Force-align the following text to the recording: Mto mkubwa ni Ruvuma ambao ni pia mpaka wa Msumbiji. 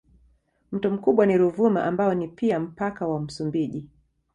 Mto 0.71 0.89
mkubwa 0.89 1.25
ni 1.25 1.37
Ruvuma 1.37 1.83
ambao 1.83 2.13
ni 2.13 2.27
pia 2.27 2.59
mpaka 2.59 3.07
wa 3.07 3.19
Msumbiji. 3.19 3.85